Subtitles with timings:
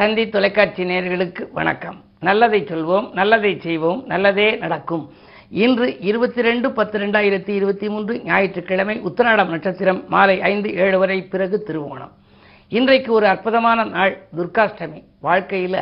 [0.00, 2.04] தந்தி தொலைக்காட்சி நேர்களுக்கு வணக்கம்.
[2.20, 5.10] நல்லதை சொல்வோம் நல்லதை செய்வோம் நல்லதே நடக்கும்.
[5.50, 11.64] இன்று இருபத்தி ரெண்டு பத்து ரெண்டாயிரத்தி இருபத்தி மூன்று ஞாயிற்றுக்கிழமை உத்தராடம் நட்சத்திரம் மாலை ஐந்து ஏழு வரை பிறகு
[11.66, 12.10] திருவோணம்.
[12.68, 15.04] இன்றைக்கு ஒரு அற்புதமான நாள் துர்காஷ்டமி.
[15.20, 15.78] வாழ்க்கையில்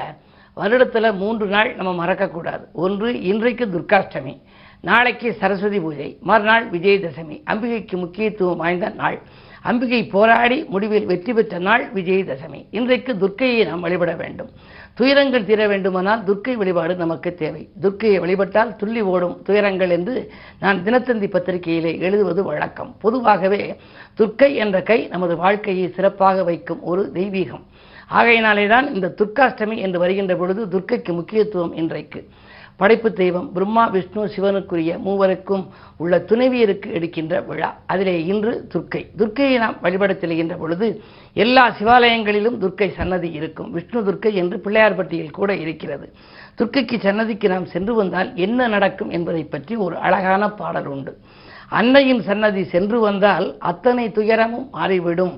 [0.56, 2.64] வருடத்தில் மூன்று நாள் நம்ம மறக்கக்கூடாது.
[2.72, 4.42] ஒன்று இன்றைக்கு துர்காஷ்டமி.
[4.80, 7.42] நாளைக்கு சரஸ்வதி பூஜை மறுநாள் விஜயதசமி.
[7.50, 9.20] அம்பிகைக்கு முக்கியத்துவம் வாய்ந்த நாள்.
[9.62, 12.64] அம்பிகை போராடி முடிவில் வெற்றி பெற்ற நாள் விஜயதசமி.
[12.70, 14.50] இன்றைக்கு துர்க்கையை நாம் வழிபட வேண்டும்.
[14.94, 17.68] துயரங்கள் தீர வேண்டுமானால் துர்க்கை வழிபாடு நமக்கு தேவை.
[17.82, 22.94] துர்க்கையை வழிபட்டால் துள்ளி ஓடும் துயரங்கள் என்று நான் தினத்தந்தி பத்திரிகையிலே எழுதுவது வழக்கம்.
[22.98, 23.76] பொதுவாகவே
[24.18, 27.64] துர்க்கை என்ற கை நமது வாழ்க்கையை சிறப்பாக வைக்கும் ஒரு தெய்வீகம்.
[28.08, 32.28] ஆகையினாலே தான் இந்த துர்க்காஷ்டமி என்று வருகின்ற பொழுது துர்க்கைக்கு முக்கியத்துவம் இன்றைக்கு.
[32.80, 35.64] படைப்பு தெய்வம் பிரம்மா விஷ்ணு சிவனுக்குரிய மூவருக்கும்
[35.96, 37.70] உள்ள துணைவியருக்கு எடுக்கின்ற விழா.
[37.86, 39.02] அதிலே இன்று துர்க்கை.
[39.18, 40.88] துர்க்கையை நாம் வழிபட செல்கின்ற பொழுது
[41.32, 43.70] எல்லா சிவாலயங்களிலும் துர்க்கை சன்னதி இருக்கும்.
[43.70, 46.06] விஷ்ணு துர்க்கை என்று பிள்ளையார்பட்டியில் கூட இருக்கிறது.
[46.58, 51.14] துர்க்கைக்கு சன்னதிக்கு நாம் சென்று வந்தால் என்ன நடக்கும் என்பதை பற்றி ஒரு அழகான பாடல் உண்டு.
[51.68, 55.34] அன்னையின் சன்னதி சென்று வந்தால் அத்தனை துயரமும் மாறிவிடும்.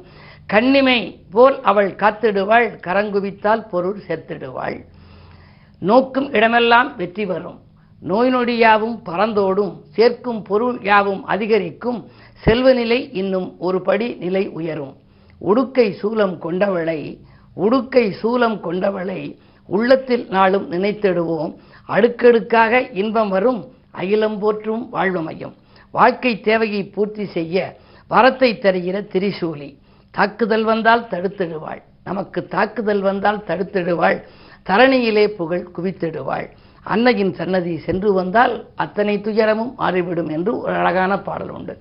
[0.53, 1.01] கண்ணிமை
[1.31, 4.79] போல் அவள் காத்திடுவாள் கரங்குவித்தால் பொருள் சேர்த்திடுவாள்
[5.89, 7.59] நோக்கும் இடமெல்லாம் வெற்றி வரும்
[8.03, 11.99] நோய் நொடி யாவும் பறந்தோடும் சேர்க்கும் பொருள் யாவும் அதிகரிக்கும்
[12.45, 14.95] செல்வநிலை இன்னும் ஒரு படி நிலை உயரும்.
[15.41, 16.99] உடுக்கை சூலம் கொண்டவளை
[17.57, 19.21] உடுக்கை சூலம் கொண்டவளை
[19.69, 21.53] உள்ளத்தில் நாளும் நினைத்திடுவோம்.
[21.87, 25.55] அடுக்கடுக்காக இன்பம் வரும் அகிலம் போற்றும் வாழ்வமையும்
[25.91, 27.77] வாழ்க்கை தேவையை பூர்த்தி செய்ய
[28.11, 29.71] வரத்தை தருகிற திரிசூலி.
[30.15, 31.83] தாக்குதல் வந்தால் தடுத்திடுவாள்.
[32.05, 34.19] நமக்கு தாக்குதல் வந்தால் தடுத்திடுவாள்.
[34.71, 36.49] தரணியிலே புகழ் குவித்திடுவாள்.
[36.83, 41.75] அன்னையின் சன்னதி சென்று வந்தால் அத்தனை துயரமும் மாறிவிடும் என்று ஒரு அழகான பாடல் உண்டு.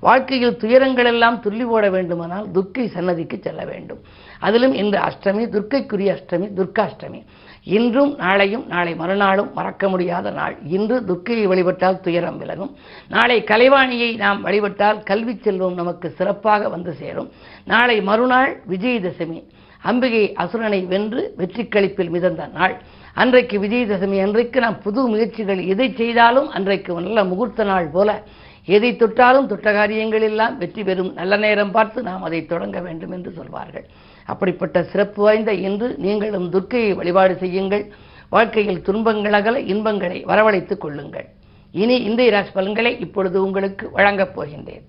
[0.00, 3.98] வாழ்க்கையில் துயரங்கள் எல்லாம் துள்ளி ஓட வேண்டுமானால் துர்க்கை சன்னதிக்கு செல்ல வேண்டும்.
[4.38, 7.20] அதிலும் இன்று அஷ்டமி துர்க்கைக்குரிய அஷ்டமி துர்க்காஷ்டமி.
[7.64, 10.56] இன்றும் நாளையும் நாளை மறுநாளும் மறக்க முடியாத நாள்.
[10.76, 12.76] இன்று துர்க்கையை வழிபட்டால் துயரம் விலகும்.
[13.08, 17.30] நாளை கலைவாணியை நாம் வழிபட்டால் கல்வி செல்வம் நமக்கு சிறப்பாக வந்து சேரும்.
[17.64, 19.40] நாளை மறுநாள் விஜயதசமி.
[19.82, 22.74] அம்பிகை அசுரனை வென்று வெற்றி கழிப்பில் மிதந்த நாள்.
[23.14, 28.22] அன்றைக்கு விஜயதசமி அன்றைக்கு நாம் புது முயற்சிகள் எதை செய்தாலும் அன்றைக்கு நல்ல முகூர்த்த நாள் போல.
[28.64, 33.32] எதை தொட்டாலும் தொட்ட காரியங்கள் எல்லாம் வெற்றி பெறும் நல்ல நேரம் பார்த்து நாம் அதை தொடங்க வேண்டும் என்று
[33.32, 33.86] சொல்வார்கள்.
[34.26, 37.84] அப்படிப்பட்ட சிறப்பு வாய்ந்த இன்று நீங்களும் துர்க்கையை வழிபாடு செய்யுங்கள்.
[38.28, 41.26] வாழ்க்கையில் துன்பங்கள் அகல இன்பங்களை வரவழைத்துக் கொள்ளுங்கள்.
[41.72, 44.84] இனி இந்த ராசி பலன்களை இப்பொழுது உங்களுக்கு வழங்கப் போகின்றேன்.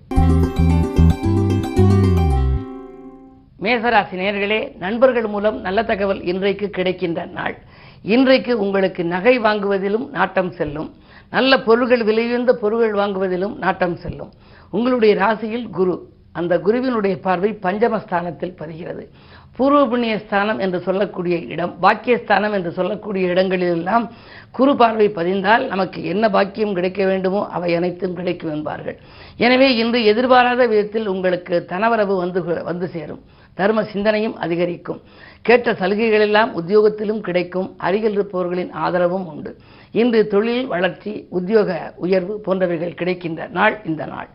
[3.68, 7.56] மேசராசி நேர்களே நண்பர்கள் மூலம் நல்ல தகவல் இன்றைக்கு கிடைக்கின்ற நாள்.
[8.14, 10.90] இன்றைக்கு உங்களுக்கு நகை வாங்குவதிலும் நாட்டம் செல்லும்.
[11.36, 14.30] நல்ல பொருள்கள் விலையுயர்ந்த பொருள்கள் வாங்குவதிலும் நாட்டம் செல்லும்.
[14.76, 15.96] உங்களுடைய ராசியில் குரு.
[16.38, 19.04] அந்த குருவினுடைய பார்வை பஞ்சமஸ்தானத்தில் பதிகிறது.
[19.56, 24.04] பூர்வ புண்ணிய ஸ்தானம் என்று சொல்லக்கூடிய இடம் பாக்கியஸ்தானம் என்று சொல்லக்கூடிய இடங்களிலெல்லாம்
[24.58, 28.96] குரு பார்வை பதிந்தால் நமக்கு என்ன பாக்கியம் கிடைக்க வேண்டுமோ அவை அனைத்தும் கிடைக்கும் என்பார்கள்.
[29.46, 33.22] எனவே இன்று எதிர்பாராத விதத்தில் உங்களுக்கு தனவரவு வந்து வந்து சேரும்.
[33.58, 35.00] தர்ம சிந்தனையும் அதிகரிக்கும்.
[35.42, 37.68] கேட்ட சலுகைகள் எல்லாம் உத்தியோகத்திலும் கிடைக்கும்.
[37.86, 39.52] அருகில் இருப்பவர்களின் ஆதரவும் உண்டு.
[40.00, 44.28] இன்று தொழில் வளர்ச்சி உத்தியோக உயர்வு போன்றவைகள் கிடைக்கின்ற நாள் இந்த நாள்.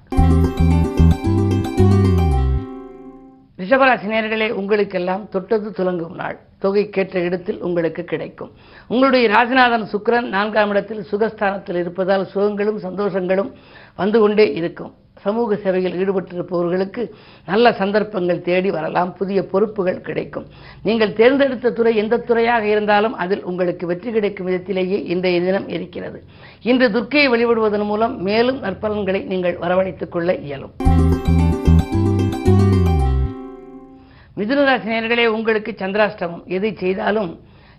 [3.59, 6.37] ரிஷபராசி நேர்களே உங்களுக்கெல்லாம் தொட்டது துலங்கும் நாள்.
[6.59, 8.51] தொகை கேட்ட இடத்தில் உங்களுக்கு கிடைக்கும்.
[8.87, 13.51] உங்களுடைய ராஜநாதன் சுக்கரன் நான்காம் இடத்தில் சுகஸ்தானத்தில் இருப்பதால் சுகங்களும் சந்தோஷங்களும்
[13.95, 14.93] வந்து கொண்டே இருக்கும்.
[15.23, 17.03] சமூக சேவையில் ஈடுபட்டிருப்பவர்களுக்கு
[17.45, 20.47] நல்ல சந்தர்ப்பங்கள் தேடி வரலாம் புதிய பொறுப்புகள் கிடைக்கும்.
[20.87, 26.19] நீங்கள் தேர்ந்தெடுத்த துறை எந்த துறையாக இருந்தாலும் அதில் உங்களுக்கு வெற்றி கிடைக்கும் விதத்திலேயே இன்றைய தினம் இருக்கிறது.
[26.71, 30.73] இன்று துர்க்கையை வழிபடுவதன் மூலம் மேலும் நற்பலன்களை நீங்கள் வரவழைத்துக் கொள்ள இயலும்.
[34.37, 36.45] மிதுனராசி நேர்களே உங்களுக்கு சந்திராஷ்டமம்.
[36.57, 37.31] எதை செய்தாலும்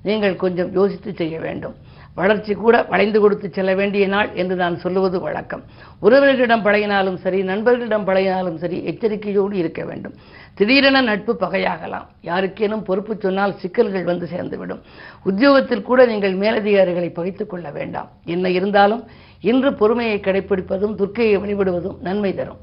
[0.08, 1.74] நீங்கள் கொஞ்சம் யோசித்து செய்ய வேண்டும்.
[2.14, 5.62] வளர்ச்சி கூட வளைந்து கொடுத்து செல்ல வேண்டிய நாள் என்று நான் சொல்லுவது வழக்கம்.
[6.02, 10.14] உறவினர்களிடம் பழகினாலும் சரி நண்பர்களிடம் பழகினாலும் சரி எச்சரிக்கையோடு இருக்க வேண்டும்.
[10.54, 12.06] திடீரென நட்பு பகையாகலாம்.
[12.22, 14.80] யாருக்கேனும் பொறுப்பு சொன்னால் சிக்கல்கள் வந்து சேர்ந்துவிடும்.
[15.22, 18.10] உத்தியோகத்தில் கூட நீங்கள் மேலதிகாரிகளை பகைத்துக் கொள்ள வேண்டாம்.
[18.24, 19.04] என்ன இருந்தாலும்
[19.40, 22.56] இன்று பொறுமையை கடைபிடிப்பதும் துர்க்கையை வழிபடுவதும் நன்மை தரும்.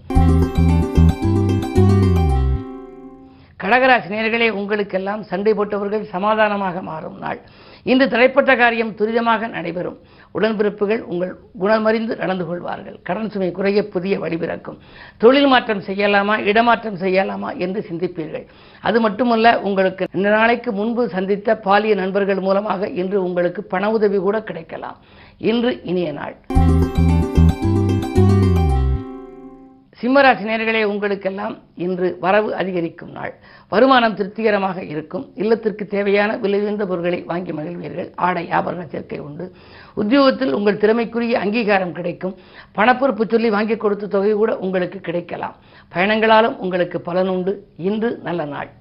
[3.63, 7.39] கடகராசி நேர்களே உங்களுக்கெல்லாம் சண்டை போட்டவர்கள் சமாதானமாக மாறும் நாள்.
[7.83, 9.97] இன்று தடைப்பட்ட காரியம் துரிதமாக நடைபெறும்.
[10.33, 11.31] உடன்பிறப்புகள் உங்கள்
[11.61, 12.99] குணமறிந்து நடந்து கொள்வார்கள்.
[13.03, 14.77] கடன் சுமை குறைய புதிய வழிபிறக்கும்.
[15.17, 18.45] தொழில் மாற்றம் செய்யலாமா இடமாற்றம் செய்யலாமா என்று சிந்திப்பீர்கள்.
[18.81, 24.39] அது மட்டுமல்ல உங்களுக்கு இந்த நாளைக்கு முன்பு சந்தித்த பாலிய நண்பர்கள் மூலமாக இன்று உங்களுக்கு பண உதவி கூட
[24.41, 24.97] கிடைக்கலாம்.
[25.37, 26.35] இன்று இனிய நாள்.
[30.01, 33.33] சிம்மராசி நேர்களே உங்களுக்கெல்லாம் இன்று வரவு அதிகரிக்கும் நாள்.
[33.69, 35.25] வருமானம் திருப்திகரமாக இருக்கும்.
[35.35, 38.09] இல்லத்திற்கு தேவையான விலையுயர்ந்த பொருட்களை வாங்கி மகிழ்வீர்கள்.
[38.15, 39.51] ஆடை ஆபரண சேர்க்கை உண்டு.
[39.93, 42.35] உத்தியோகத்தில் உங்கள் திறமைக்குரிய அங்கீகாரம் கிடைக்கும்.
[42.75, 45.55] பணப்பொறுப்பு சொல்லி வாங்கி கொடுத்த தொகை கூட உங்களுக்கு கிடைக்கலாம்.
[45.93, 47.67] பயணங்களாலும் உங்களுக்கு பலன் உண்டு.
[47.77, 48.71] இன்று நல்ல நாள்.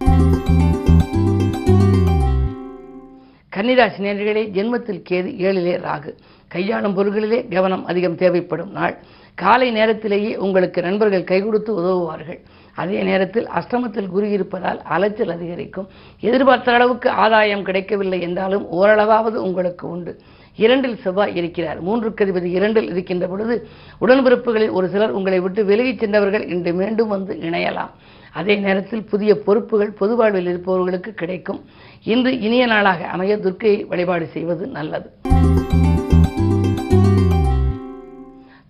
[3.56, 6.10] கன்னிராசி நேர்களே ஜென்மத்தில் கேது ஏழிலே ராகு.
[6.48, 8.98] கையாளும் பொருள்களிலே கவனம் அதிகம் தேவைப்படும் நாள்.
[9.34, 12.40] காலை நேரத்திலேயே உங்களுக்கு நண்பர்கள் கை கொடுத்து உதவுவார்கள்.
[12.74, 15.88] அதே நேரத்தில் அஷ்டமத்தில் குரு இருப்பதால் அலைச்சல் அதிகரிக்கும்.
[16.20, 20.18] எதிர்பார்த்த அளவுக்கு ஆதாயம் கிடைக்கவில்லை என்றாலும் ஓரளவாவது உங்களுக்கு உண்டு.
[20.56, 21.84] இரண்டில் செவ்வாய் இருக்கிறார்.
[21.84, 23.68] மூன்றுக்கு அதிபதி இரண்டில் இருக்கின்ற பொழுது
[24.00, 27.90] உடன்பிறப்புகளில் ஒரு சிலர் உங்களை விட்டு விலகிச் சென்றவர்கள் இன்று மீண்டும் வந்து இணையலாம்.
[28.32, 31.60] அதே நேரத்தில் புதிய பொறுப்புகள் பொது வாழ்வில் இருப்பவர்களுக்கு கிடைக்கும்.
[32.04, 35.08] இன்று இனிய நாளாக அமைய துர்க்கையை வழிபாடு செய்வது நல்லது.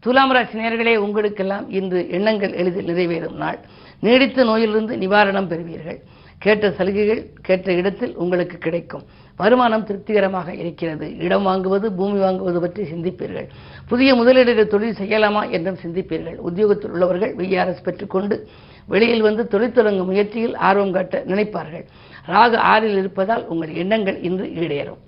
[0.05, 3.59] துலாம் ராசி நேர்களே உங்களுக்கெல்லாம் இன்று எண்ணங்கள் எளிதில் நிறைவேறும் நாள்.
[4.01, 5.99] நீடித்த நோயிலிருந்து நிவாரணம் பெறுவீர்கள்.
[6.39, 9.03] கேட்ட சலுகைகள் கேட்ட இடத்தில் உங்களுக்கு கிடைக்கும்.
[9.37, 11.19] வருமானம் திருப்திகரமாக இருக்கிறது.
[11.19, 13.49] இடம் வாங்குவது பூமி வாங்குவது பற்றி சிந்திப்பீர்கள்.
[13.89, 16.37] புதிய முதலீடுகள் தொழில் செய்யலாமா என்றும் சிந்திப்பீர்கள்.
[16.49, 18.49] உத்தியோகத்தில் உள்ளவர்கள் விஆர்எஸ் பெற்றுக்கொண்டு
[18.93, 21.85] வெளியில் வந்து தொழில் தொடங்கும் முயற்சியில் ஆர்வம் காட்ட நினைப்பார்கள்.
[22.33, 25.01] ராகு ஆறில் இருப்பதால் உங்கள் எண்ணங்கள் இன்று ஈடேறும்.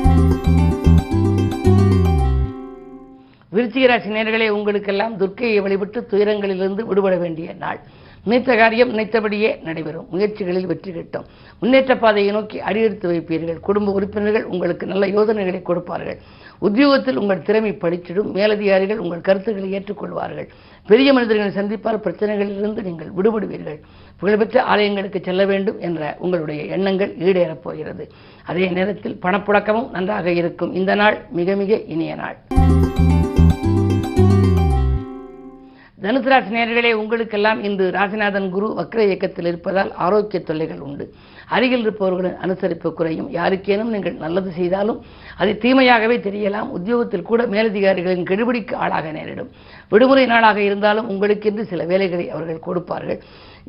[3.55, 7.81] விருச்சிகராசி நேர்களே உங்களுக்கெல்லாம் துர்க்கையை வழிபட்டு துயரங்களிலிருந்து விடுபட வேண்டிய நாள்.
[8.25, 10.06] நினைத்த காரியம் நினைத்தபடியே நடைபெறும்.
[10.12, 11.25] முயற்சிகளில் வெற்றி கிட்டும்.
[11.61, 13.58] முன்னேற்ற பாதையை நோக்கி அடியெடுத்து வைப்பீர்கள்.
[13.69, 16.19] குடும்ப உறுப்பினர்கள் உங்களுக்கு நல்ல யோசனைகளை கொடுப்பார்கள்.
[16.58, 18.31] உத்தியோகத்தில் உங்கள் திறமை படிச்சிடும்.
[18.38, 20.49] மேலதிகாரிகள் உங்கள் கருத்துக்களை ஏற்றுக்கொள்வார்கள்.
[20.87, 23.79] பெரிய மனிதர்களை சந்திப்பால் பிரச்சனைகளிலிருந்து நீங்கள் விடுபடுவீர்கள்.
[24.20, 28.06] புகழ்பெற்ற ஆலயங்களுக்கு செல்ல வேண்டும் என்ற உங்களுடைய எண்ணங்கள் ஈடேறப் போகிறது.
[28.46, 30.75] அதே நேரத்தில் பணப்புழக்கமும் நன்றாக இருக்கும்.
[30.75, 32.37] இந்த நாள் மிக மிக இனிய நாள்.
[36.04, 41.04] தனுசு ராசி நேர்களே உங்களுக்கெல்லாம் இன்று ராசிநாதன் குரு வக்ர இயக்கத்தில் இருப்பதால் ஆரோக்கிய தொல்லைகள் உண்டு.
[41.56, 43.28] அருகில் இருப்பவர்களின் அனுசரிப்பு குறையும்.
[43.37, 44.99] யாருக்கேனும் நீங்கள் நல்லது செய்தாலும்
[45.43, 46.72] அது தீமையாகவே தெரியலாம்.
[46.76, 49.50] உத்தியோகத்தில் கூட மேலதிகாரிகளின் கெடுபிடிக்கு ஆளாக நேரிடும்.
[49.93, 53.20] விடுமுறை நாளாக இருந்தாலும் உங்களுக்கென்று சில வேலைகளை அவர்கள் கொடுப்பார்கள்.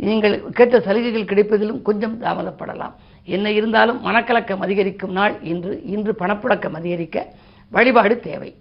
[0.05, 2.95] நீங்கள் கேட்ட சலுகைகள் கிடைப்பதிலும் கொஞ்சம் தாமதப்படலாம்.
[3.37, 5.75] என்ன இருந்தாலும் மனக்கலக்கம் அதிகரிக்கும் நாள் இன்று.
[5.95, 7.27] இன்று பணப்புழக்கம் அதிகரிக்க
[7.71, 8.51] வழிபாடு தேவை.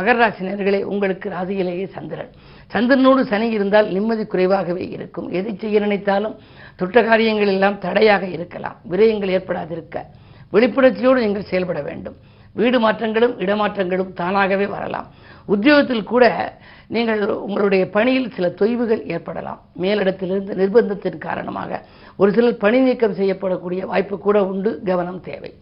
[0.00, 2.32] மகர ராசி நேர்களே உங்களுக்கு ராசியிலேயே சந்திரன்.
[2.72, 5.28] சந்திரனோடு சனி இருந்தால் நிம்மதி குறைவாகவே இருக்கும்.
[5.38, 6.36] எதை செய்ய நினைத்தாலும்
[6.80, 8.76] தொட்ட காரியங்கள் எல்லாம் தடையாக இருக்கலாம்.
[8.92, 9.96] விரயங்கள் ஏற்படாதிருக்க.
[10.52, 12.16] விழிப்புணர்ச்சியோடு நீங்கள் செயல்பட வேண்டும்.
[12.60, 15.08] வீடு மாற்றங்களும் இடமாற்றங்களும் தானாகவே வரலாம்.
[15.54, 16.24] உத்தியோகத்தில் கூட
[16.94, 19.60] நீங்கள் உங்களுடைய பணியில் சில தொய்வுகள் ஏற்படலாம்.
[19.82, 21.82] மேலிடத்திலிருந்து நிர்பந்தத்தின் காரணமாக
[22.16, 24.72] ஒரு சிலர் பணி நீக்கம் செய்யப்படக்கூடிய வாய்ப்பு கூட உண்டு.
[24.84, 25.52] கவனம் தேவை.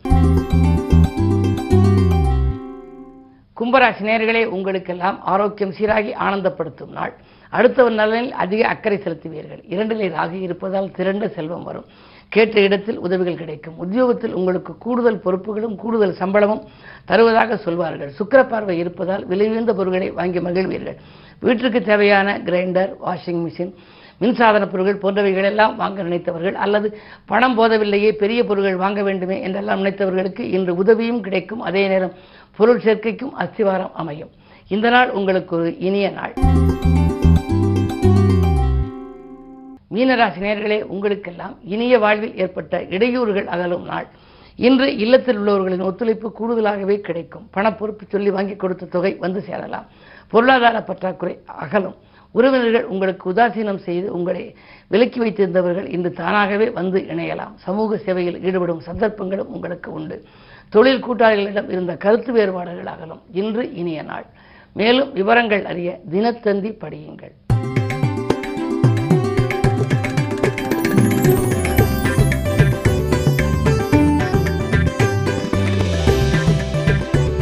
[3.59, 7.15] கும்பராசி நேர்களே உங்களுக்கெல்லாம் ஆரோக்கியம் சீராகி ஆனந்தப்படுத்தும் நாள்.
[7.51, 9.63] அடுத்தவர் நலனில் அதிக அக்கறை செலுத்துவீர்கள்.
[9.69, 11.85] இரண்டிலே ராகு இருப்பதால் திரண்ட செல்வம் வரும்.
[12.29, 13.79] கேட்ட இடத்தில் உதவிகள் கிடைக்கும்.
[13.79, 16.63] உத்தியோகத்தில் உங்களுக்கு கூடுதல் பொறுப்புகளும் கூடுதல் சம்பளமும்
[17.05, 18.11] தருவதாக சொல்வார்கள்.
[18.19, 20.99] சுக்கிர பார்வை இருப்பதால் விலையுயர்ந்த பொருட்களை வாங்கி மகிழ்வீர்கள்.
[21.41, 23.75] வீட்டிற்கு தேவையான கிரைண்டர் வாஷிங் மிஷின்
[24.21, 30.41] மின்சாதன பொருட்கள் போன்றவைகள் எல்லாம் வாங்க நினைத்தவர்கள் அல்லது பணம் போதவில்லையே பெரிய பொருட்கள் வாங்க வேண்டுமே என்றெல்லாம் நினைத்தவர்களுக்கு
[30.41, 31.61] இன்று உதவியும் கிடைக்கும்.
[31.61, 32.13] அதே நேரம்
[32.57, 34.31] பொருள் சேர்க்கைக்கும் அஸ்திவாரம் அமையும்.
[34.69, 36.33] இந்த நாள் உங்களுக்கு ஒரு இனிய நாள்.
[39.95, 44.07] மீனராசி நேர்களே உங்களுக்கெல்லாம் இனிய வாழ்வில் ஏற்பட்ட இடையூறுகள் அகலும் நாள்.
[44.57, 47.49] இன்று இல்லத்தில் உள்ளவர்களின் ஒத்துழைப்பு கூடுதலாகவே கிடைக்கும்.
[47.55, 49.87] பணப்பொறுப்பு சொல்லி வாங்கி கொடுத்த தொகை வந்து சேரலாம்.
[50.29, 51.95] பொருளாதார பற்றாக்குறை அகலும்.
[52.31, 54.55] உறவினர்கள் உங்களுக்கு உதாசீனம் செய்து உங்களை
[54.89, 57.55] விலக்கி வைத்திருந்தவர்கள் இன்று தானாகவே வந்து இணையலாம்.
[57.55, 60.25] சமூக சேவையில் ஈடுபடும் சந்தர்ப்பங்களும் உங்களுக்கு உண்டு.
[60.69, 63.23] தொழில் கூட்டாளிகளிடம் இருந்த கருத்து வேறுபாடுகள் அகலும்.
[63.33, 64.27] இன்று இனிய நாள்.
[64.73, 67.48] மேலும் விவரங்கள் அறிய தினத்தந்தி படியுங்கள்.